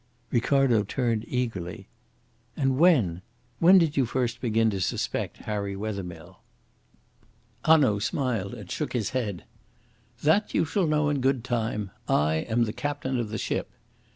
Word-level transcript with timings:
Ricardo 0.31 0.83
turned 0.83 1.25
eagerly. 1.27 1.87
"And 2.57 2.79
when 2.79 3.21
when 3.59 3.77
did 3.77 3.95
you 3.97 4.07
first 4.07 4.41
begin 4.41 4.71
to 4.71 4.81
suspect 4.81 5.37
Harry 5.45 5.75
Wethermill?" 5.75 6.39
Hanaud 7.65 7.99
smiled 7.99 8.55
and 8.55 8.71
shook 8.71 8.93
his 8.93 9.11
head. 9.11 9.43
"That 10.23 10.55
you 10.55 10.65
shall 10.65 10.87
know 10.87 11.09
in 11.09 11.21
good 11.21 11.43
time. 11.43 11.91
I 12.07 12.37
am 12.49 12.63
the 12.63 12.73
captain 12.73 13.19
of 13.19 13.29
the 13.29 13.37
ship." 13.37 13.69